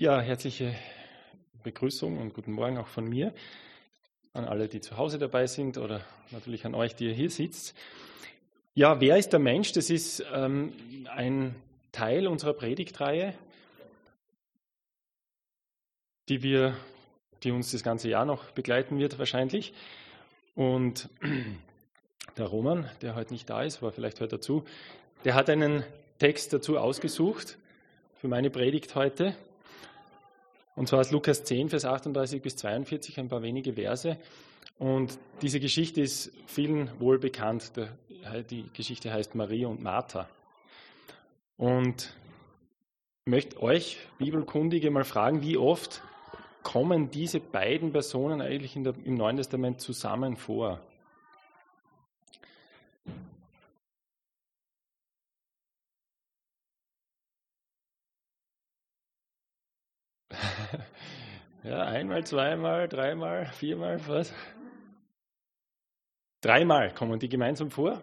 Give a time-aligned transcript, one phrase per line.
[0.00, 0.74] Ja, herzliche
[1.62, 3.34] Begrüßung und guten Morgen auch von mir
[4.32, 7.76] an alle, die zu Hause dabei sind oder natürlich an euch, die ihr hier sitzt.
[8.72, 9.72] Ja, wer ist der Mensch?
[9.72, 10.72] Das ist ähm,
[11.14, 11.54] ein
[11.92, 13.34] Teil unserer Predigtreihe,
[16.30, 16.74] die wir,
[17.42, 19.74] die uns das ganze Jahr noch begleiten wird wahrscheinlich.
[20.54, 21.10] Und
[22.38, 24.64] der Roman, der heute nicht da ist, aber vielleicht hört dazu,
[25.24, 25.84] der hat einen
[26.18, 27.58] Text dazu ausgesucht
[28.14, 29.36] für meine Predigt heute.
[30.76, 34.16] Und zwar aus Lukas 10, Vers 38 bis 42, ein paar wenige Verse.
[34.78, 37.72] Und diese Geschichte ist vielen wohl bekannt.
[38.50, 40.28] Die Geschichte heißt Maria und Martha.
[41.56, 42.14] Und
[43.26, 46.02] ich möchte euch Bibelkundige mal fragen, wie oft
[46.62, 50.80] kommen diese beiden Personen eigentlich der, im Neuen Testament zusammen vor?
[61.70, 64.34] Ja, einmal, zweimal, dreimal, viermal, was?
[66.40, 68.02] Dreimal kommen die gemeinsam vor.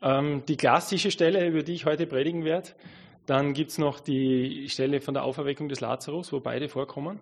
[0.00, 2.70] Ähm, die klassische Stelle, über die ich heute predigen werde.
[3.26, 7.18] Dann gibt es noch die Stelle von der Auferweckung des Lazarus, wo beide vorkommen.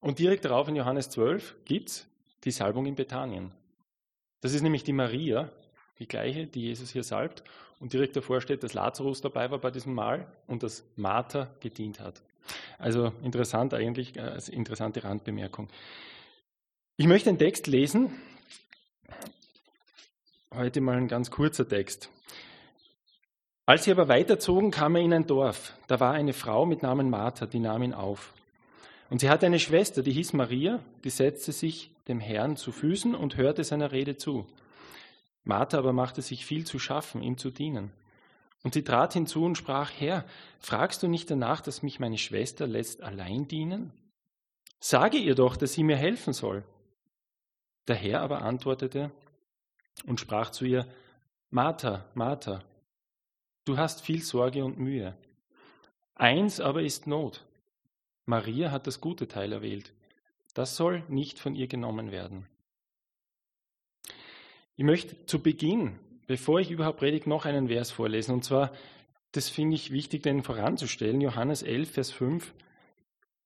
[0.00, 2.08] Und direkt darauf in Johannes 12 gibt es
[2.42, 3.52] die Salbung in Bethanien.
[4.40, 5.52] Das ist nämlich die Maria,
[6.00, 7.44] die gleiche, die Jesus hier salbt.
[7.78, 12.00] Und direkt davor steht, dass Lazarus dabei war bei diesem Mahl und dass Martha gedient
[12.00, 12.24] hat.
[12.78, 15.68] Also interessant eigentlich, äh, als interessante Randbemerkung.
[16.96, 18.10] Ich möchte einen Text lesen.
[20.54, 22.10] Heute mal ein ganz kurzer Text.
[23.66, 25.72] Als sie aber weiterzogen, kam er in ein Dorf.
[25.88, 28.32] Da war eine Frau mit Namen Martha, die nahm ihn auf.
[29.10, 33.14] Und sie hatte eine Schwester, die hieß Maria, die setzte sich dem Herrn zu Füßen
[33.14, 34.46] und hörte seiner Rede zu.
[35.44, 37.90] Martha aber machte sich viel zu schaffen, ihm zu dienen.
[38.66, 40.24] Und sie trat hinzu und sprach, Herr,
[40.58, 43.92] fragst du nicht danach, dass mich meine Schwester lässt allein dienen?
[44.80, 46.64] Sage ihr doch, dass sie mir helfen soll.
[47.86, 49.12] Der Herr aber antwortete
[50.04, 50.84] und sprach zu ihr,
[51.48, 52.64] Martha, Martha,
[53.66, 55.16] du hast viel Sorge und Mühe.
[56.16, 57.46] Eins aber ist Not.
[58.24, 59.92] Maria hat das gute Teil erwählt.
[60.54, 62.48] Das soll nicht von ihr genommen werden.
[64.74, 68.32] Ich möchte zu Beginn bevor ich überhaupt predige, noch einen Vers vorlesen.
[68.32, 68.72] Und zwar,
[69.32, 71.20] das finde ich wichtig, den voranzustellen.
[71.20, 72.54] Johannes 11, Vers 5.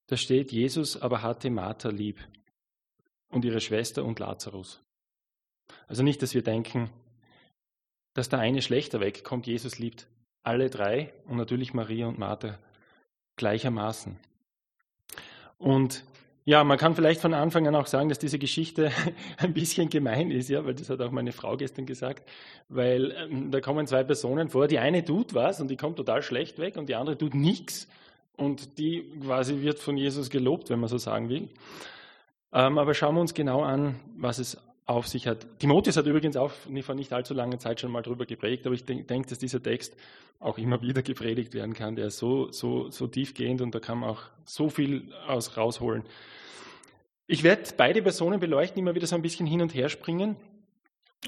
[0.06, 2.18] Da steht, Jesus aber hatte Martha lieb
[3.28, 4.82] und ihre Schwester und Lazarus.
[5.86, 6.91] Also nicht, dass wir denken,
[8.14, 9.47] dass der eine schlechter wegkommt.
[9.47, 10.08] Jesus liebt
[10.42, 12.58] alle drei und natürlich Maria und Martha
[13.36, 14.18] gleichermaßen.
[15.58, 16.04] Und
[16.45, 18.91] ja, man kann vielleicht von Anfang an auch sagen, dass diese Geschichte
[19.39, 22.28] ein bisschen gemein ist, ja, weil das hat auch meine Frau gestern gesagt,
[22.69, 26.23] weil ähm, da kommen zwei Personen vor, die eine tut was und die kommt total
[26.23, 27.89] schlecht weg und die andere tut nichts
[28.37, 31.49] und die quasi wird von Jesus gelobt, wenn man so sagen will.
[32.53, 35.46] Ähm, aber schauen wir uns genau an, was es auf sich hat.
[35.58, 38.84] Timotheus hat übrigens auch vor nicht allzu langer Zeit schon mal darüber geprägt, aber ich
[38.84, 39.96] denke, denk, dass dieser Text
[40.41, 41.96] auch immer wieder gepredigt werden kann.
[41.96, 46.02] Der ist so, so, so tiefgehend und da kann man auch so viel aus, rausholen.
[47.26, 50.36] Ich werde beide Personen beleuchten, immer wieder so ein bisschen hin und her springen.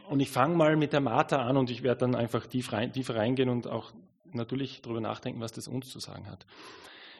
[0.08, 2.92] Und ich fange mal mit der Martha an und ich werde dann einfach tief rein,
[2.92, 3.92] tiefer reingehen und auch
[4.32, 6.46] natürlich darüber nachdenken, was das uns zu sagen hat.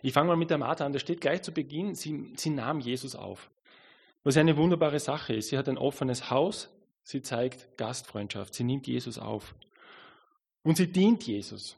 [0.03, 0.93] Ich fange mal mit der Martha an.
[0.93, 3.51] Da steht gleich zu Beginn, sie, sie nahm Jesus auf.
[4.25, 5.49] Was eine wunderbare Sache ist.
[5.49, 6.71] Sie hat ein offenes Haus,
[7.03, 9.55] sie zeigt Gastfreundschaft, sie nimmt Jesus auf.
[10.63, 11.77] Und sie dient Jesus.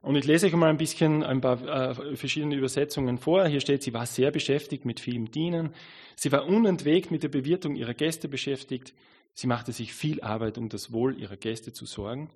[0.00, 3.46] Und ich lese euch mal ein bisschen ein paar äh, verschiedene Übersetzungen vor.
[3.46, 5.74] Hier steht, sie war sehr beschäftigt mit vielem Dienen.
[6.16, 8.92] Sie war unentwegt mit der Bewirtung ihrer Gäste beschäftigt.
[9.32, 12.30] Sie machte sich viel Arbeit, um das Wohl ihrer Gäste zu sorgen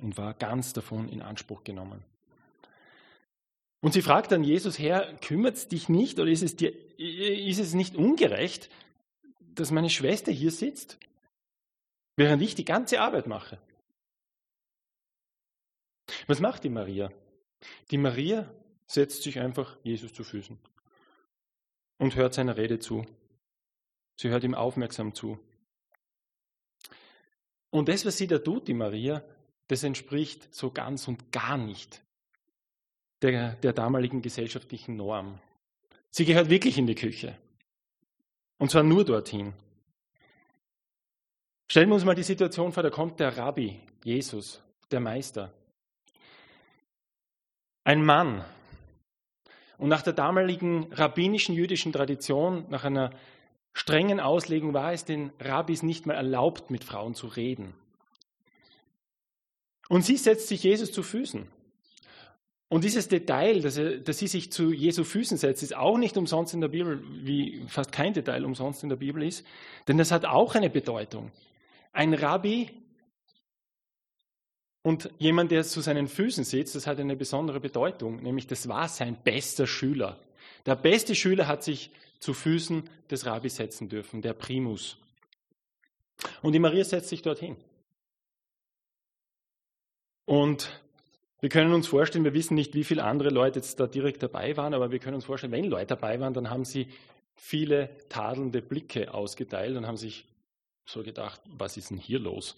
[0.00, 2.04] und war ganz davon in Anspruch genommen.
[3.80, 7.58] Und sie fragt dann Jesus, Herr, kümmert es dich nicht oder ist es, dir, ist
[7.58, 8.70] es nicht ungerecht,
[9.40, 10.98] dass meine Schwester hier sitzt,
[12.16, 13.60] während ich die ganze Arbeit mache?
[16.26, 17.12] Was macht die Maria?
[17.90, 18.52] Die Maria
[18.86, 20.58] setzt sich einfach Jesus zu Füßen
[21.98, 23.04] und hört seiner Rede zu.
[24.16, 25.38] Sie hört ihm aufmerksam zu.
[27.70, 29.22] Und das, was sie da tut, die Maria,
[29.68, 32.05] das entspricht so ganz und gar nicht
[33.22, 35.38] der, der damaligen gesellschaftlichen Norm.
[36.10, 37.36] Sie gehört wirklich in die Küche.
[38.58, 39.52] Und zwar nur dorthin.
[41.68, 45.52] Stellen wir uns mal die Situation vor, da kommt der Rabbi, Jesus, der Meister.
[47.84, 48.44] Ein Mann.
[49.78, 53.10] Und nach der damaligen rabbinischen jüdischen Tradition, nach einer
[53.74, 57.74] strengen Auslegung war es den Rabbis nicht mehr erlaubt, mit Frauen zu reden.
[59.88, 61.46] Und sie setzt sich Jesus zu Füßen.
[62.68, 66.16] Und dieses Detail, dass, er, dass sie sich zu Jesu Füßen setzt, ist auch nicht
[66.16, 69.46] umsonst in der Bibel, wie fast kein Detail umsonst in der Bibel ist,
[69.86, 71.30] denn das hat auch eine Bedeutung.
[71.92, 72.70] Ein Rabbi
[74.82, 78.88] und jemand, der zu seinen Füßen sitzt, das hat eine besondere Bedeutung, nämlich das war
[78.88, 80.18] sein bester Schüler.
[80.64, 84.98] Der beste Schüler hat sich zu Füßen des Rabbis setzen dürfen, der Primus.
[86.42, 87.56] Und die Maria setzt sich dorthin.
[90.24, 90.80] Und
[91.46, 94.56] wir können uns vorstellen, wir wissen nicht, wie viele andere Leute jetzt da direkt dabei
[94.56, 96.88] waren, aber wir können uns vorstellen, wenn Leute dabei waren, dann haben sie
[97.36, 100.26] viele tadelnde Blicke ausgeteilt und haben sich
[100.86, 102.56] so gedacht, was ist denn hier los?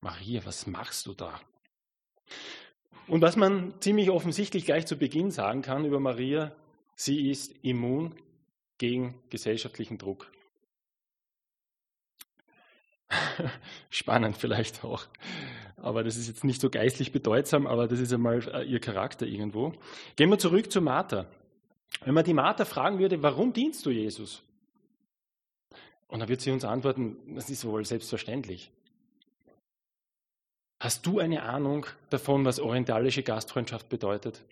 [0.00, 1.42] Maria, was machst du da?
[3.06, 6.56] Und was man ziemlich offensichtlich gleich zu Beginn sagen kann über Maria,
[6.96, 8.14] sie ist immun
[8.78, 10.32] gegen gesellschaftlichen Druck.
[13.90, 15.06] Spannend vielleicht auch.
[15.76, 19.26] Aber das ist jetzt nicht so geistlich bedeutsam, aber das ist einmal äh, ihr Charakter
[19.26, 19.72] irgendwo.
[20.16, 21.26] Gehen wir zurück zu Martha.
[22.04, 24.42] Wenn man die Martha fragen würde, warum dienst du Jesus?
[26.08, 28.70] Und dann wird sie uns antworten, das ist wohl selbstverständlich.
[30.80, 34.42] Hast du eine Ahnung davon, was orientalische Gastfreundschaft bedeutet?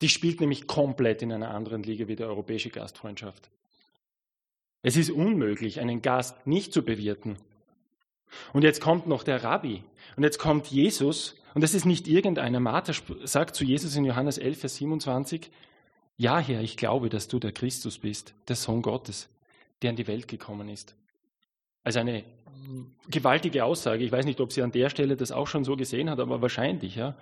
[0.00, 3.50] Die spielt nämlich komplett in einer anderen Liga wie die europäische Gastfreundschaft.
[4.82, 7.36] Es ist unmöglich, einen Gast nicht zu bewirten.
[8.52, 9.84] Und jetzt kommt noch der Rabbi.
[10.16, 11.36] Und jetzt kommt Jesus.
[11.54, 12.60] Und das ist nicht irgendeiner.
[12.60, 12.92] Martha
[13.24, 15.50] sagt zu Jesus in Johannes 11, Vers 27,
[16.16, 19.28] Ja, Herr, ich glaube, dass du der Christus bist, der Sohn Gottes,
[19.82, 20.96] der in die Welt gekommen ist.
[21.84, 22.24] Also eine
[23.08, 24.04] gewaltige Aussage.
[24.04, 26.42] Ich weiß nicht, ob sie an der Stelle das auch schon so gesehen hat, aber
[26.42, 27.16] wahrscheinlich, ja.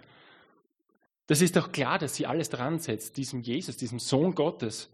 [1.26, 4.90] Das ist doch klar, dass sie alles dran setzt, diesem Jesus, diesem Sohn Gottes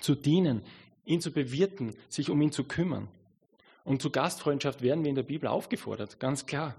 [0.00, 0.62] zu dienen,
[1.04, 3.08] ihn zu bewirten, sich um ihn zu kümmern.
[3.84, 6.76] Und zu Gastfreundschaft werden wir in der Bibel aufgefordert, ganz klar.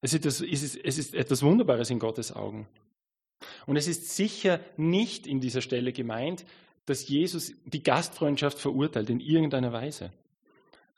[0.00, 2.66] Es ist, es ist etwas Wunderbares in Gottes Augen.
[3.66, 6.44] Und es ist sicher nicht in dieser Stelle gemeint,
[6.86, 10.12] dass Jesus die Gastfreundschaft verurteilt in irgendeiner Weise.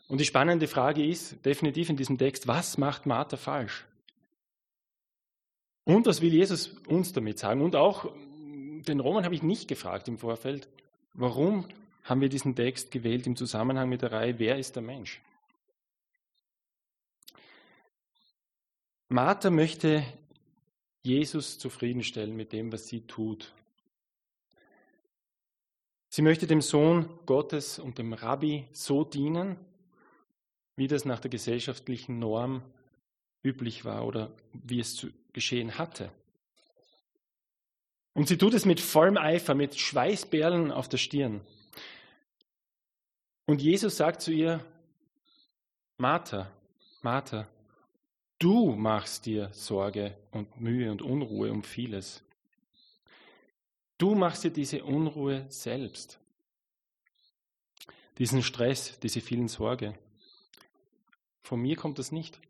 [0.08, 3.86] Und die spannende Frage ist definitiv in diesem Text, was macht Martha falsch?
[5.84, 7.60] Und was will Jesus uns damit sagen?
[7.60, 8.10] Und auch
[8.88, 10.68] den Roman habe ich nicht gefragt im Vorfeld,
[11.14, 11.68] Warum
[12.02, 15.22] haben wir diesen Text gewählt im Zusammenhang mit der Reihe Wer ist der Mensch?
[19.08, 20.04] Martha möchte
[21.02, 23.54] Jesus zufriedenstellen mit dem, was sie tut.
[26.08, 29.56] Sie möchte dem Sohn Gottes und dem Rabbi so dienen,
[30.74, 32.62] wie das nach der gesellschaftlichen Norm
[33.44, 36.10] üblich war oder wie es zu geschehen hatte.
[38.14, 41.40] Und sie tut es mit vollem Eifer, mit Schweißperlen auf der Stirn.
[43.46, 44.64] Und Jesus sagt zu ihr,
[45.98, 46.50] Martha,
[47.02, 47.48] Martha,
[48.38, 52.22] du machst dir Sorge und Mühe und Unruhe um vieles.
[53.98, 56.18] Du machst dir diese Unruhe selbst,
[58.18, 59.98] diesen Stress, diese vielen Sorge.
[61.42, 62.40] Von mir kommt das nicht.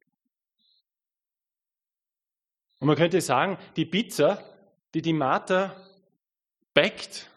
[2.80, 4.53] Und man könnte sagen, die Pizza,
[4.94, 5.76] die die Martha
[6.72, 7.28] backt,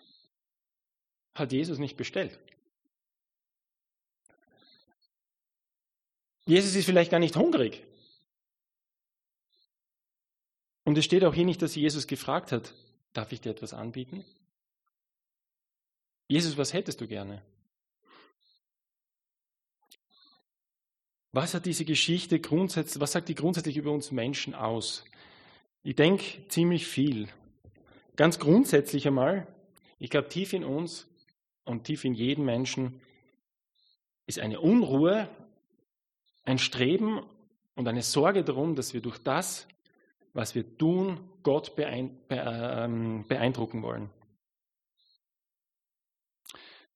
[1.33, 2.39] hat Jesus nicht bestellt.
[6.45, 7.83] Jesus ist vielleicht gar nicht hungrig.
[10.85, 12.73] Und es steht auch hier nicht, dass Jesus gefragt hat,
[13.11, 14.23] darf ich dir etwas anbieten?
[16.29, 17.43] Jesus, was hättest du gerne?
[21.33, 25.03] Was hat diese Geschichte grundsätzlich, was sagt die grundsätzlich über uns Menschen aus?
[25.83, 27.27] Ich denke ziemlich viel.
[28.17, 29.47] Ganz grundsätzlich einmal,
[29.99, 31.07] ich glaube, tief in uns
[31.65, 32.99] und tief in jedem Menschen
[34.25, 35.29] ist eine Unruhe,
[36.43, 37.21] ein Streben
[37.75, 39.67] und eine Sorge darum, dass wir durch das,
[40.33, 44.09] was wir tun, Gott ähm, beeindrucken wollen.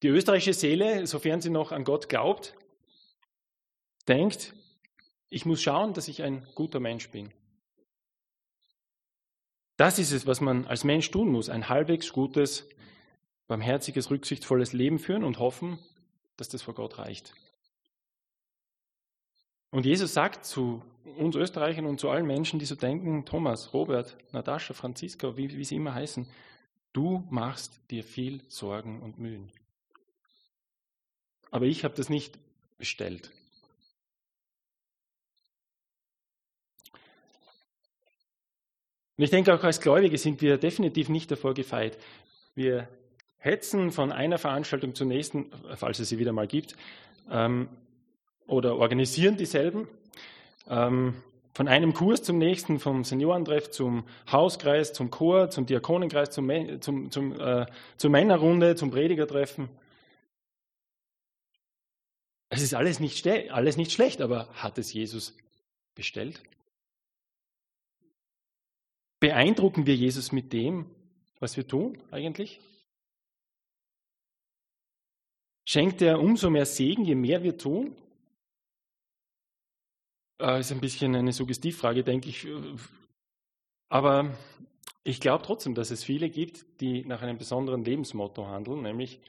[0.01, 2.55] Die österreichische Seele, sofern sie noch an Gott glaubt,
[4.07, 4.55] denkt,
[5.29, 7.31] ich muss schauen, dass ich ein guter Mensch bin.
[9.81, 11.49] Das ist es, was man als Mensch tun muss.
[11.49, 12.69] Ein halbwegs gutes,
[13.47, 15.79] barmherziges, rücksichtsvolles Leben führen und hoffen,
[16.37, 17.33] dass das vor Gott reicht.
[19.71, 20.83] Und Jesus sagt zu
[21.17, 25.65] uns Österreichern und zu allen Menschen, die so denken, Thomas, Robert, Natascha, Franziska, wie, wie
[25.65, 26.27] sie immer heißen,
[26.93, 29.51] du machst dir viel Sorgen und Mühen.
[31.49, 32.37] Aber ich habe das nicht
[32.77, 33.31] bestellt.
[39.17, 41.97] Und ich denke, auch als Gläubige sind wir definitiv nicht davor gefeit.
[42.55, 42.87] Wir
[43.37, 46.75] hetzen von einer Veranstaltung zur nächsten, falls es sie wieder mal gibt,
[47.29, 47.69] ähm,
[48.47, 49.87] oder organisieren dieselben.
[50.69, 51.15] Ähm,
[51.53, 56.49] von einem Kurs zum nächsten, vom Seniorentreff zum Hauskreis, zum Chor, zum Diakonenkreis, zum,
[56.81, 57.65] zum, zum, äh,
[57.97, 59.69] zur Männerrunde, zum Predigertreffen.
[62.49, 65.37] Es ist alles nicht, alles nicht schlecht, aber hat es Jesus
[65.95, 66.41] bestellt?
[69.21, 70.87] Beeindrucken wir Jesus mit dem,
[71.39, 72.59] was wir tun eigentlich?
[75.63, 77.95] Schenkt er umso mehr Segen, je mehr wir tun?
[80.41, 82.47] Äh, ist ein bisschen eine Suggestivfrage, denke ich.
[83.89, 84.35] Aber
[85.03, 89.19] ich glaube trotzdem, dass es viele gibt, die nach einem besonderen Lebensmotto handeln, nämlich,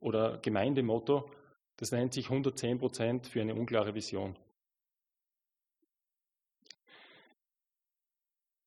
[0.00, 1.30] oder Gemeindemotto,
[1.76, 4.34] das nennt sich 110 Prozent für eine unklare Vision.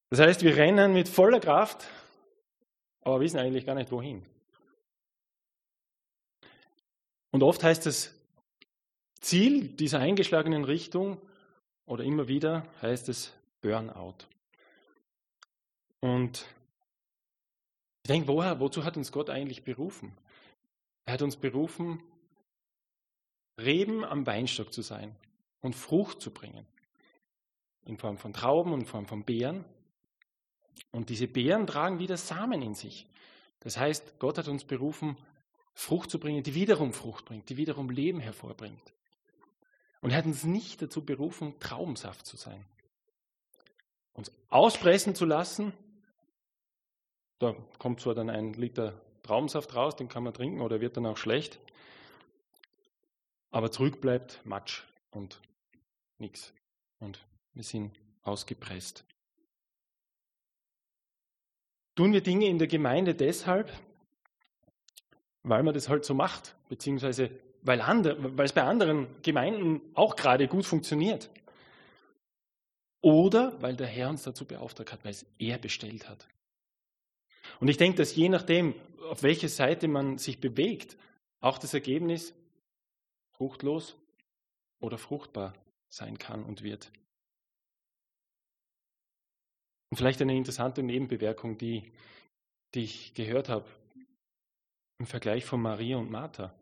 [0.10, 1.88] Das heißt, wir rennen mit voller Kraft,
[3.02, 4.26] aber wissen eigentlich gar nicht wohin.
[7.32, 8.14] Und oft heißt das
[9.20, 11.20] Ziel dieser eingeschlagenen Richtung
[11.86, 14.28] oder immer wieder heißt es Burnout.
[16.00, 16.46] Und
[18.04, 20.16] ich denke, woher, wozu hat uns Gott eigentlich berufen?
[21.06, 22.02] Er hat uns berufen,
[23.60, 25.16] Reben am Weinstock zu sein
[25.62, 26.66] und Frucht zu bringen.
[27.86, 29.66] In Form von Trauben und in Form von Beeren.
[30.92, 33.08] Und diese Beeren tragen wieder Samen in sich.
[33.60, 35.18] Das heißt, Gott hat uns berufen,
[35.74, 38.94] Frucht zu bringen, die wiederum Frucht bringt, die wiederum Leben hervorbringt.
[40.02, 42.64] Und er hat uns nicht dazu berufen, Traubensaft zu sein.
[44.14, 45.74] Uns auspressen zu lassen,
[47.40, 51.06] da kommt zwar dann ein Liter Traubensaft raus, den kann man trinken oder wird dann
[51.06, 51.60] auch schlecht,
[53.52, 55.42] aber zurück bleibt Matsch und
[56.18, 56.54] nichts.
[57.00, 59.06] Und wir sind ausgepresst.
[61.96, 63.72] Tun wir Dinge in der Gemeinde deshalb,
[65.44, 70.16] weil man das halt so macht, beziehungsweise weil, andere, weil es bei anderen Gemeinden auch
[70.16, 71.30] gerade gut funktioniert.
[73.02, 76.28] Oder weil der Herr uns dazu beauftragt hat, weil es er bestellt hat.
[77.60, 78.76] Und ich denke, dass je nachdem,
[79.10, 80.98] auf welche Seite man sich bewegt,
[81.40, 82.34] auch das Ergebnis
[83.32, 83.96] fruchtlos
[84.80, 85.54] oder fruchtbar
[85.90, 86.92] sein kann und wird.
[89.90, 91.92] Und vielleicht eine interessante Nebenbewerkung, die,
[92.74, 93.66] die ich gehört habe
[95.00, 96.54] im Vergleich von Maria und Martha.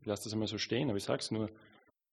[0.00, 1.50] Ich lasse das einmal so stehen, aber ich sage es nur.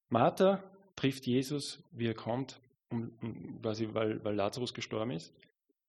[0.10, 0.63] Martha
[0.96, 5.34] trifft Jesus, wie er kommt, um, quasi weil, weil Lazarus gestorben ist.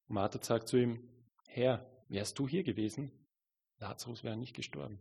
[0.07, 0.99] Martha sagt zu ihm,
[1.47, 3.11] Herr, wärst du hier gewesen,
[3.79, 4.99] Lazarus wäre nicht gestorben.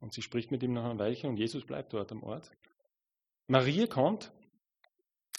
[0.00, 2.50] Und sie spricht mit ihm noch ein Weilchen und Jesus bleibt dort am Ort.
[3.46, 4.32] Maria kommt,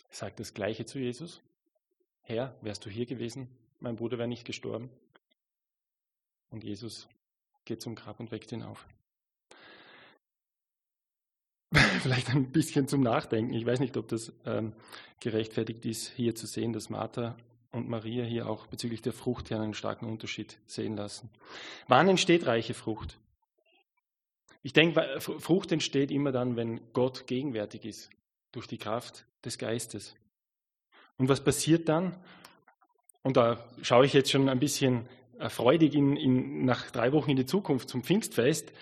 [0.10, 1.42] sagt das Gleiche zu Jesus.
[2.22, 3.48] Herr, wärst du hier gewesen,
[3.80, 4.90] mein Bruder wäre nicht gestorben.
[6.50, 7.08] Und Jesus
[7.66, 8.88] geht zum Grab und weckt ihn auf
[12.02, 13.54] vielleicht ein bisschen zum Nachdenken.
[13.54, 14.74] Ich weiß nicht, ob das ähm,
[15.20, 17.36] gerechtfertigt ist, hier zu sehen, dass Martha
[17.72, 21.30] und Maria hier auch bezüglich der Frucht hier einen starken Unterschied sehen lassen.
[21.88, 23.18] Wann entsteht reiche Frucht?
[24.64, 28.10] Ich denke, Frucht entsteht immer dann, wenn Gott gegenwärtig ist,
[28.52, 30.16] durch die Kraft des Geistes.
[31.22, 32.16] Und was passiert dann?
[33.22, 37.30] Und da schaue ich jetzt schon ein bisschen äh, freudig in, in, nach drei Wochen
[37.30, 38.74] in die Zukunft zum Pfingstfest.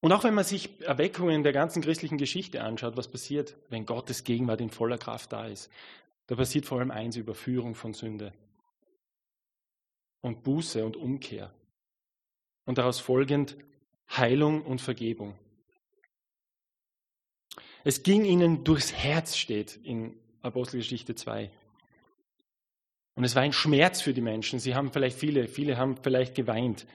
[0.00, 4.24] Und auch wenn man sich Erweckungen der ganzen christlichen Geschichte anschaut, was passiert, wenn Gottes
[4.24, 5.70] Gegenwart in voller Kraft da ist,
[6.28, 8.32] da passiert vor allem eins, Überführung von Sünde
[10.22, 11.52] und Buße und Umkehr.
[12.64, 13.54] Und daraus folgend
[14.08, 15.34] Heilung und Vergebung.
[17.84, 21.50] Es ging ihnen durchs Herz, steht in Apostelgeschichte 2.
[23.14, 24.58] Und es war ein Schmerz für die Menschen.
[24.58, 26.86] Sie haben vielleicht viele, viele haben vielleicht geweint.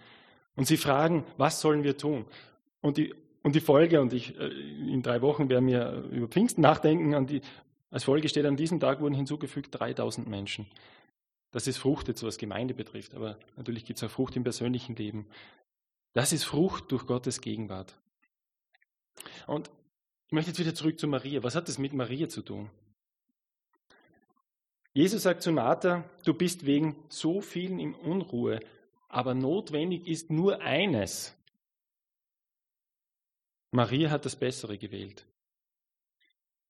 [0.56, 2.26] Und sie fragen, was sollen wir tun?
[2.82, 6.62] Und die, und die Folge, und ich, äh, in drei Wochen werden wir über Pfingsten
[6.62, 7.42] nachdenken, die,
[7.92, 10.66] als Folge steht, an diesem Tag wurden hinzugefügt 3000 Menschen.
[11.52, 14.96] Das ist Frucht jetzt, was Gemeinde betrifft, aber natürlich gibt es auch Frucht im persönlichen
[14.96, 15.28] Leben.
[16.14, 17.94] Das ist Frucht durch Gottes Gegenwart.
[19.48, 19.70] Und
[20.28, 21.44] ich möchte jetzt wieder zurück zu Maria.
[21.44, 22.70] Was hat das mit Maria zu tun?
[24.96, 28.62] Jesus sagt zu Martha, du bist wegen so vielen in Unruhe,
[29.10, 31.36] aber notwendig ist nur eines.
[33.72, 35.26] Maria hat das Bessere gewählt.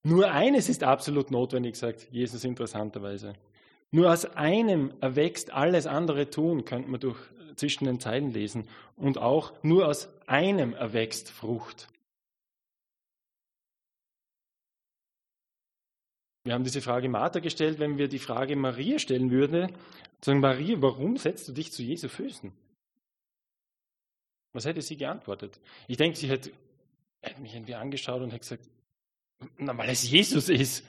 [0.02, 3.34] Nur eines ist absolut notwendig, sagt Jesus interessanterweise.
[3.92, 7.20] Nur aus einem erwächst alles andere tun, könnte man durch
[7.56, 8.68] zwischen den Zeilen lesen.
[8.96, 11.90] Und auch nur aus einem erwächst Frucht.
[16.46, 19.76] Wir haben diese Frage Martha gestellt, wenn wir die Frage Maria stellen würden,
[20.22, 22.54] sagen Maria, warum setzt du dich zu Jesu Füßen?
[24.54, 25.60] Was hätte sie geantwortet?
[25.88, 26.52] Ich denke, sie hätte
[27.24, 28.64] hat mich irgendwie angeschaut und hat gesagt,
[29.58, 30.86] na, weil es Jesus ist.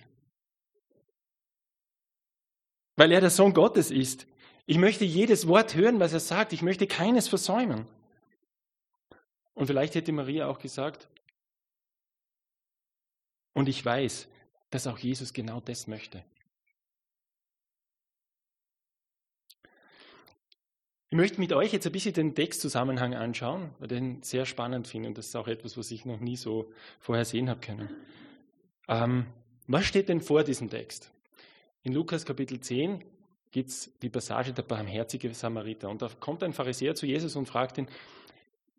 [2.96, 4.26] weil er der Sohn Gottes ist.
[4.64, 6.52] Ich möchte jedes Wort hören, was er sagt.
[6.52, 7.86] Ich möchte keines versäumen.
[9.54, 11.08] Und vielleicht hätte Maria auch gesagt,
[13.54, 14.28] und ich weiß,
[14.76, 16.22] dass auch Jesus genau das möchte.
[21.08, 24.86] Ich möchte mit euch jetzt ein bisschen den Textzusammenhang anschauen, weil ich den sehr spannend
[24.86, 27.88] finde und das ist auch etwas, was ich noch nie so vorher sehen habe können.
[28.86, 29.24] Ähm,
[29.66, 31.10] was steht denn vor diesem Text?
[31.82, 33.02] In Lukas Kapitel 10
[33.52, 37.46] gibt es die Passage der barmherzige Samariter und da kommt ein Pharisäer zu Jesus und
[37.46, 37.88] fragt ihn,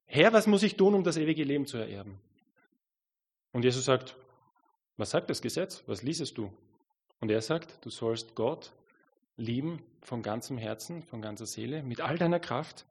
[0.06, 2.20] Herr, was muss ich tun, um das ewige Leben zu ererben?
[3.52, 4.16] Und Jesus sagt,
[4.98, 5.84] was sagt das Gesetz?
[5.88, 6.52] Was liesest du?
[7.20, 8.74] Und er sagt, du sollst Gott
[9.38, 12.86] lieben von ganzem Herzen, von ganzer Seele, mit all deiner Kraft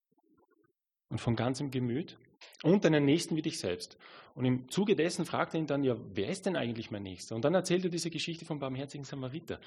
[1.09, 2.17] und von ganzem Gemüt
[2.63, 3.99] und deinen Nächsten wie dich selbst.
[4.35, 7.35] Und im Zuge dessen fragt er ihn dann, ja, wer ist denn eigentlich mein Nächster?
[7.35, 9.61] Und dann erzählt er diese Geschichte vom barmherzigen Samariter.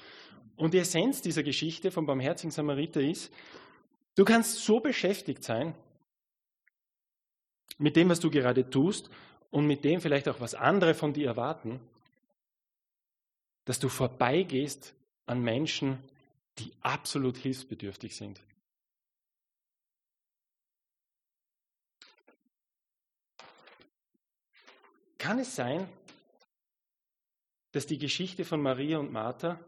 [0.56, 3.32] Und die Essenz dieser Geschichte vom barmherzigen Samariter ist,
[4.16, 5.74] du kannst so beschäftigt sein
[7.78, 9.10] mit dem, was du gerade tust
[9.50, 11.80] und mit dem vielleicht auch, was andere von dir erwarten,
[13.64, 14.94] dass du vorbeigehst
[15.26, 15.98] an Menschen,
[16.58, 18.40] die absolut hilfsbedürftig sind.
[25.18, 25.86] Kann es sein,
[27.72, 29.60] dass die Geschichte von Maria und Martha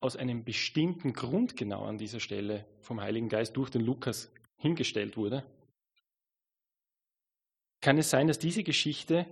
[0.00, 5.16] aus einem bestimmten Grund genau an dieser Stelle vom Heiligen Geist durch den Lukas hingestellt
[5.16, 5.44] wurde?
[7.80, 9.26] Kann es sein, dass diese Geschichte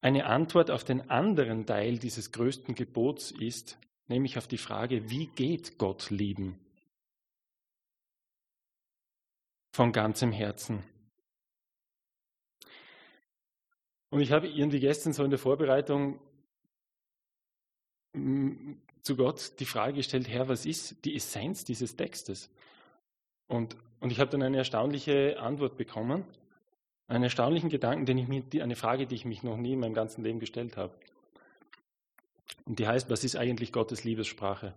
[0.00, 5.26] eine Antwort auf den anderen Teil dieses größten Gebots ist, nämlich auf die Frage, wie
[5.26, 6.58] geht Gott lieben?
[9.72, 10.82] Von ganzem Herzen.
[14.10, 16.18] Und ich habe irgendwie gestern so in der Vorbereitung
[19.02, 22.50] zu Gott die Frage gestellt, Herr, was ist die Essenz dieses Textes?
[23.46, 26.24] Und, und ich habe dann eine erstaunliche Antwort bekommen,
[27.08, 29.94] einen erstaunlichen Gedanken, den ich mir, eine Frage, die ich mich noch nie in meinem
[29.94, 30.94] ganzen Leben gestellt habe.
[32.66, 34.74] Und die heißt, was ist eigentlich Gottes Liebessprache?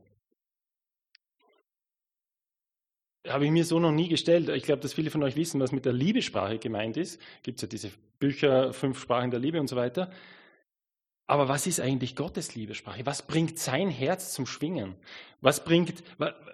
[3.27, 4.49] Habe ich mir so noch nie gestellt.
[4.49, 7.21] Ich glaube, dass viele von euch wissen, was mit der Liebessprache gemeint ist.
[7.43, 10.09] Gibt es ja diese Bücher, fünf Sprachen der Liebe und so weiter.
[11.27, 13.05] Aber was ist eigentlich Gottes Liebessprache?
[13.05, 14.95] Was bringt sein Herz zum Schwingen?
[15.41, 16.03] Was bringt,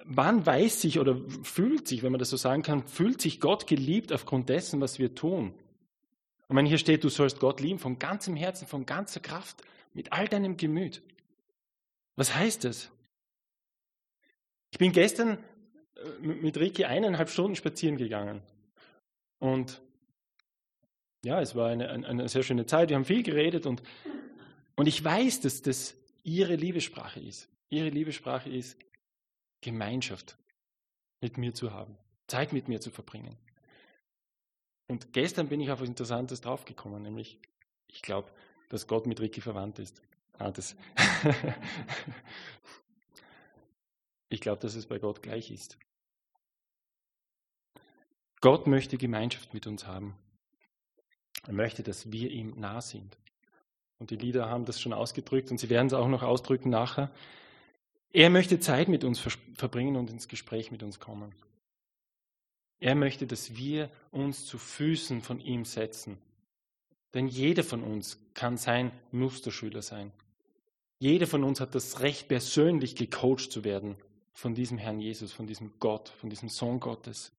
[0.05, 3.67] wann weiß sich oder fühlt sich, wenn man das so sagen kann, fühlt sich Gott
[3.67, 5.53] geliebt aufgrund dessen, was wir tun?
[6.47, 9.61] Und wenn hier steht, du sollst Gott lieben von ganzem Herzen, von ganzer Kraft,
[9.93, 11.01] mit all deinem Gemüt.
[12.15, 12.91] Was heißt das?
[14.71, 15.43] Ich bin gestern
[15.95, 18.41] äh, mit Ricky eineinhalb Stunden spazieren gegangen.
[19.39, 19.81] Und
[21.23, 22.89] ja, es war eine, eine sehr schöne Zeit.
[22.89, 23.81] Wir haben viel geredet und,
[24.75, 27.49] und ich weiß, dass das ihre Liebessprache ist.
[27.69, 28.77] Ihre Liebessprache ist,
[29.61, 30.37] Gemeinschaft
[31.21, 33.35] mit mir zu haben, Zeit mit mir zu verbringen.
[34.87, 37.39] Und gestern bin ich auf etwas Interessantes draufgekommen, nämlich,
[37.87, 38.29] ich glaube,
[38.69, 40.01] dass Gott mit Ricky verwandt ist.
[40.37, 40.75] Ah, das
[44.29, 45.77] ich glaube, dass es bei Gott gleich ist.
[48.39, 50.15] Gott möchte Gemeinschaft mit uns haben.
[51.45, 53.17] Er möchte, dass wir ihm nah sind.
[53.99, 57.11] Und die Lieder haben das schon ausgedrückt und sie werden es auch noch ausdrücken nachher.
[58.13, 59.19] Er möchte Zeit mit uns
[59.55, 61.33] verbringen und ins Gespräch mit uns kommen.
[62.79, 66.17] Er möchte, dass wir uns zu Füßen von ihm setzen.
[67.13, 70.11] Denn jeder von uns kann sein Musterschüler sein.
[70.99, 73.95] Jeder von uns hat das Recht, persönlich gecoacht zu werden
[74.33, 77.31] von diesem Herrn Jesus, von diesem Gott, von diesem Sohn Gottes.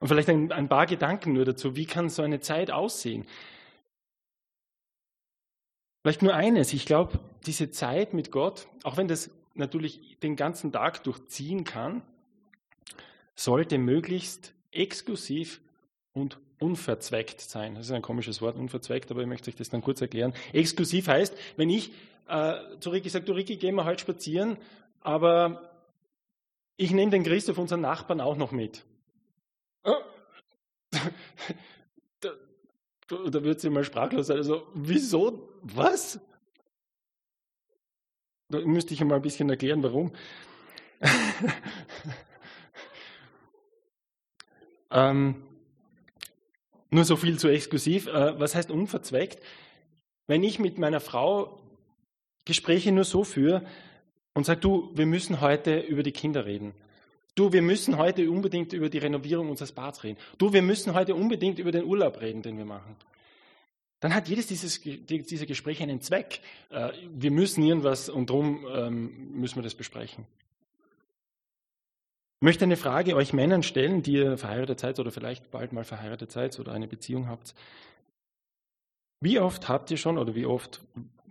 [0.00, 3.26] Und vielleicht ein, ein paar Gedanken nur dazu, wie kann so eine Zeit aussehen?
[6.02, 10.72] Vielleicht nur eines, ich glaube, diese Zeit mit Gott, auch wenn das natürlich den ganzen
[10.72, 12.02] Tag durchziehen kann,
[13.40, 15.60] sollte möglichst exklusiv
[16.12, 17.74] und unverzweckt sein.
[17.74, 20.34] Das ist ein komisches Wort, unverzweckt, aber ich möchte euch das dann kurz erklären.
[20.52, 21.92] Exklusiv heißt, wenn ich
[22.28, 24.58] äh, zu Ricky sage, du Ricky, gehen wir heute spazieren,
[25.00, 25.70] aber
[26.76, 28.84] ich nehme den Christoph, unseren Nachbarn, auch noch mit.
[32.20, 32.30] da,
[33.08, 34.36] da, da wird sie mal sprachlos sein.
[34.36, 35.48] Also, wieso?
[35.62, 36.20] Was?
[38.50, 40.12] Da müsste ich mal ein bisschen erklären, warum.
[44.90, 45.36] ähm,
[46.90, 48.06] nur so viel zu exklusiv.
[48.06, 49.42] Äh, was heißt unverzweckt?
[50.26, 51.60] Wenn ich mit meiner Frau
[52.44, 53.64] Gespräche nur so führe
[54.34, 56.74] und sage, du, wir müssen heute über die Kinder reden.
[57.34, 60.18] Du, wir müssen heute unbedingt über die Renovierung unseres Bads reden.
[60.38, 62.96] Du, wir müssen heute unbedingt über den Urlaub reden, den wir machen.
[64.00, 66.40] dann hat jedes dieses, dieser Gespräche einen Zweck.
[66.70, 70.26] Äh, wir müssen irgendwas und darum ähm, müssen wir das besprechen.
[72.40, 75.84] Ich möchte eine Frage euch Männern stellen, die ihr verheiratet seid oder vielleicht bald mal
[75.84, 77.54] verheiratet seid oder eine Beziehung habt.
[79.20, 80.80] Wie oft habt ihr schon oder wie oft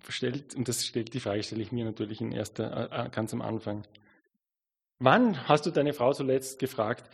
[0.08, 3.34] stellt, und das stellt die Frage stelle ich mir natürlich in erster, äh, äh, ganz
[3.34, 3.88] am Anfang.
[5.00, 7.10] Wann hast du deine Frau zuletzt gefragt,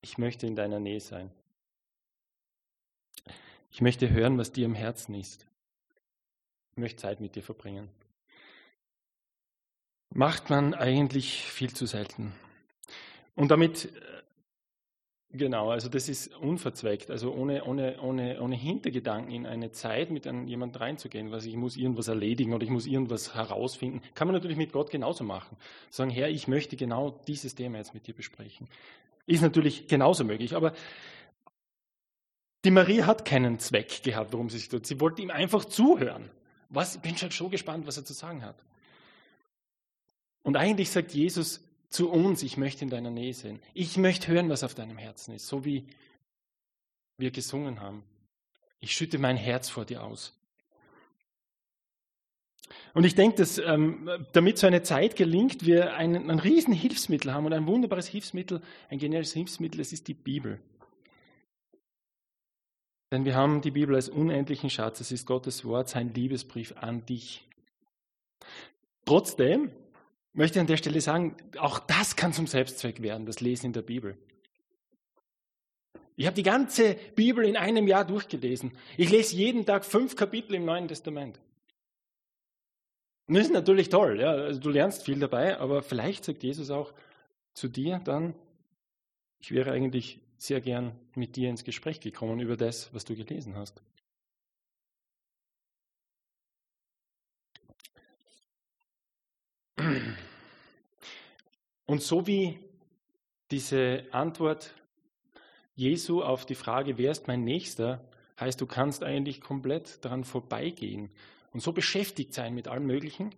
[0.00, 1.30] ich möchte in deiner Nähe sein?
[3.70, 5.46] Ich möchte hören, was dir im Herzen ist.
[6.70, 7.90] Ich möchte Zeit mit dir verbringen.
[10.14, 12.32] Macht man eigentlich viel zu selten.
[13.34, 14.22] Und damit, äh,
[15.30, 20.26] genau, also das ist unverzweckt, also ohne, ohne, ohne, ohne Hintergedanken in eine Zeit mit
[20.26, 24.34] einem, jemand reinzugehen, was ich muss irgendwas erledigen oder ich muss irgendwas herausfinden, kann man
[24.34, 25.56] natürlich mit Gott genauso machen.
[25.90, 28.68] Sagen, Herr, ich möchte genau dieses Thema jetzt mit dir besprechen.
[29.26, 30.74] Ist natürlich genauso möglich, aber
[32.64, 34.86] die Maria hat keinen Zweck gehabt, warum sie sich tut.
[34.86, 36.30] Sie wollte ihm einfach zuhören.
[36.68, 38.56] Was, ich bin schon so gespannt, was er zu sagen hat.
[40.42, 41.60] Und eigentlich sagt Jesus
[41.92, 43.60] zu uns, ich möchte in deiner Nähe sein.
[43.74, 45.86] Ich möchte hören, was auf deinem Herzen ist, so wie
[47.18, 48.02] wir gesungen haben.
[48.80, 50.36] Ich schütte mein Herz vor dir aus.
[52.94, 57.32] Und ich denke, dass ähm, damit so eine Zeit gelingt, wir ein, ein riesen Hilfsmittel
[57.32, 60.58] haben und ein wunderbares Hilfsmittel, ein geniales Hilfsmittel, das ist die Bibel.
[63.10, 65.00] Denn wir haben die Bibel als unendlichen Schatz.
[65.00, 67.46] Es ist Gottes Wort, sein Liebesbrief an dich.
[69.04, 69.70] Trotzdem
[70.32, 73.82] möchte an der Stelle sagen, auch das kann zum Selbstzweck werden, das Lesen in der
[73.82, 74.16] Bibel.
[76.16, 78.72] Ich habe die ganze Bibel in einem Jahr durchgelesen.
[78.96, 81.40] Ich lese jeden Tag fünf Kapitel im Neuen Testament.
[83.26, 84.30] Und das ist natürlich toll, ja.
[84.30, 86.92] Also du lernst viel dabei, aber vielleicht sagt Jesus auch
[87.54, 88.34] zu dir dann,
[89.40, 93.56] ich wäre eigentlich sehr gern mit dir ins Gespräch gekommen über das, was du gelesen
[93.56, 93.82] hast.
[101.86, 102.58] Und so wie
[103.50, 104.74] diese Antwort
[105.74, 108.04] Jesu auf die Frage, wer ist mein Nächster,
[108.38, 111.10] heißt, du kannst eigentlich komplett daran vorbeigehen
[111.52, 113.34] und so beschäftigt sein mit allem Möglichen,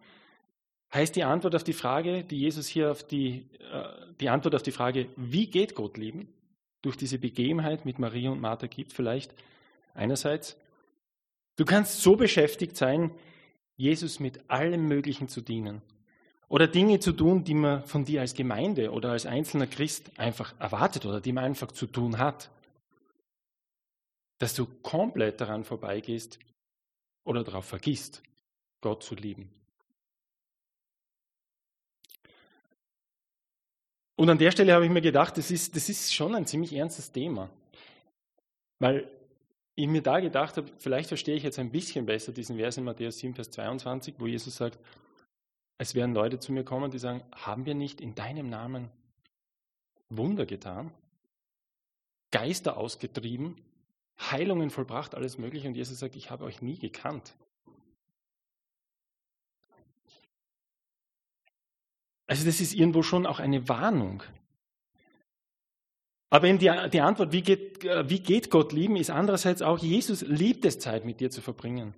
[0.92, 3.88] heißt die Antwort auf die Frage, die Jesus hier auf die, äh,
[4.20, 6.32] die Antwort auf die Frage, wie geht Gott lieben,
[6.82, 9.34] durch diese Begebenheit mit Maria und Martha gibt, vielleicht
[9.94, 10.56] einerseits.
[11.56, 13.10] Du kannst so beschäftigt sein,
[13.76, 15.82] Jesus mit allem Möglichen zu dienen.
[16.48, 20.54] Oder Dinge zu tun, die man von dir als Gemeinde oder als einzelner Christ einfach
[20.60, 22.50] erwartet oder die man einfach zu tun hat.
[24.38, 26.38] Dass du komplett daran vorbeigehst
[27.24, 28.22] oder darauf vergisst,
[28.80, 29.50] Gott zu lieben.
[34.16, 36.72] Und an der Stelle habe ich mir gedacht, das ist, das ist schon ein ziemlich
[36.72, 37.50] ernstes Thema.
[38.78, 39.10] Weil
[39.74, 42.84] ich mir da gedacht habe, vielleicht verstehe ich jetzt ein bisschen besser diesen Vers in
[42.84, 44.78] Matthäus 7, Vers 22, wo Jesus sagt,
[45.78, 48.90] es werden Leute zu mir kommen, die sagen, haben wir nicht in deinem Namen
[50.08, 50.92] Wunder getan,
[52.30, 53.56] Geister ausgetrieben,
[54.20, 55.68] Heilungen vollbracht, alles Mögliche.
[55.68, 57.34] Und Jesus sagt, ich habe euch nie gekannt.
[62.26, 64.22] Also das ist irgendwo schon auch eine Warnung.
[66.30, 70.22] Aber eben die, die Antwort, wie geht, wie geht Gott lieben, ist andererseits auch, Jesus
[70.22, 71.94] liebt es, Zeit mit dir zu verbringen.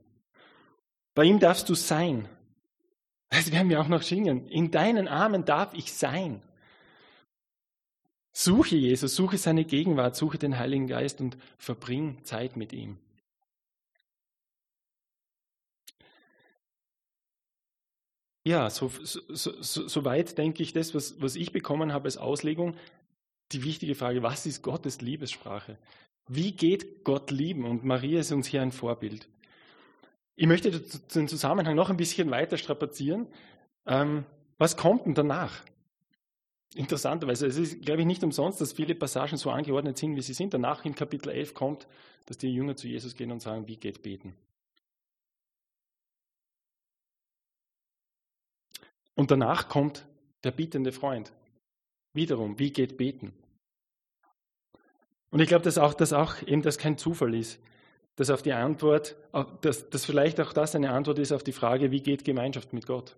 [1.15, 2.29] Bei ihm darfst du sein.
[3.29, 4.47] Das werden wir auch noch singen.
[4.49, 6.43] In deinen Armen darf ich sein.
[8.33, 12.99] Suche Jesus, suche seine Gegenwart, suche den Heiligen Geist und verbring Zeit mit ihm.
[18.45, 22.77] Ja, so, so, so, so denke ich das, was, was ich bekommen habe als Auslegung.
[23.53, 25.79] Die wichtige Frage, was ist Gottes Liebessprache?
[26.29, 27.65] Wie geht Gott lieben?
[27.65, 29.29] Und Maria ist uns hier ein Vorbild.
[30.37, 33.27] Ich möchte den Zusammenhang noch ein bisschen weiter strapazieren.
[33.87, 34.27] Ähm,
[34.59, 35.65] was kommt denn danach?
[36.75, 40.35] Interessanterweise, es ist, glaube ich, nicht umsonst, dass viele Passagen so angeordnet sind, wie sie
[40.35, 40.53] sind.
[40.53, 41.89] Danach in Kapitel 11 kommt,
[42.27, 44.35] dass die Jünger zu Jesus gehen und sagen, wie geht beten?
[49.15, 50.07] Und danach kommt
[50.45, 51.33] der bietende Freund.
[52.13, 53.33] Wiederum, wie geht beten?
[55.31, 57.59] Und ich glaube, dass auch, dass auch eben das kein Zufall ist,
[58.17, 59.17] dass auf die Antwort,
[59.61, 62.87] dass, dass vielleicht auch das eine Antwort ist auf die Frage, wie geht Gemeinschaft mit
[62.87, 63.17] Gott?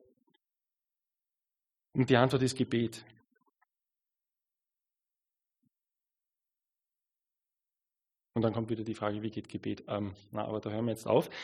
[1.94, 3.04] Und die Antwort ist Gebet.
[8.34, 9.84] Und dann kommt wieder die Frage, wie geht Gebet?
[9.88, 11.30] Ähm, na, aber da hören wir jetzt auf.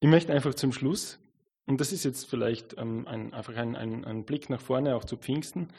[0.00, 1.18] Ich möchte einfach zum Schluss
[1.66, 5.04] und das ist jetzt vielleicht ähm, ein, einfach ein, ein, ein, Blick nach vorne, auch
[5.04, 5.70] zu Pfingsten.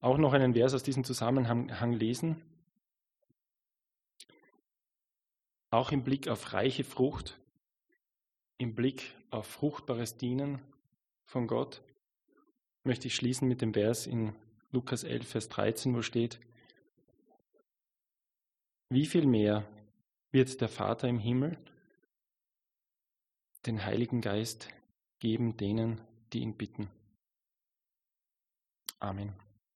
[0.00, 2.42] Auch noch einen Vers aus diesem Zusammenhang lesen.
[5.70, 7.38] Auch im Blick auf reiche Frucht,
[8.58, 10.60] im Blick auf fruchtbares Dienen
[11.24, 11.82] von Gott,
[12.84, 14.34] möchte ich schließen mit dem Vers in
[14.70, 16.40] Lukas 11, Vers 13, wo steht,
[18.90, 19.66] wie viel mehr
[20.30, 21.58] wird der Vater im Himmel
[23.66, 24.68] den Heiligen Geist
[25.18, 26.00] geben denen,
[26.32, 26.88] die ihn bitten.
[28.98, 29.47] Amen.